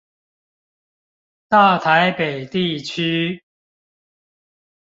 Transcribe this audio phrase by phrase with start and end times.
[1.47, 3.43] 大台北地區